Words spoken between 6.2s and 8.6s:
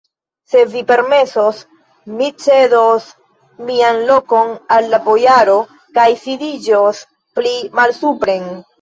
sidiĝos pli malsupren.